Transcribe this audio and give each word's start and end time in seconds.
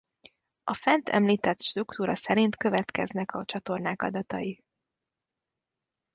A 0.63 0.73
fent 0.73 1.09
említett 1.09 1.61
struktúra 1.61 2.15
szerint 2.15 2.55
következnek 2.55 3.33
a 3.33 3.45
csatornák 3.45 4.01
adatai. 4.01 4.63